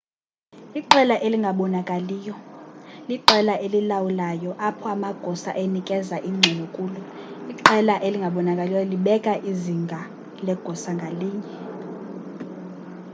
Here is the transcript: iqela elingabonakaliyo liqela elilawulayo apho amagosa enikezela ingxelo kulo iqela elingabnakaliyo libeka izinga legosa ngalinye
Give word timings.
iqela 0.79 1.15
elingabonakaliyo 1.25 2.35
liqela 3.09 3.53
elilawulayo 3.65 4.51
apho 4.67 4.85
amagosa 4.95 5.51
enikezela 5.63 6.17
ingxelo 6.29 6.65
kulo 6.75 7.01
iqela 7.51 7.95
elingabnakaliyo 8.07 8.79
libeka 8.93 9.33
izinga 9.51 9.99
legosa 10.45 10.91
ngalinye 10.97 11.55